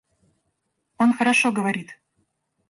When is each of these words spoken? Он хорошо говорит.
Он 0.97 1.13
хорошо 1.13 1.51
говорит. 1.51 1.99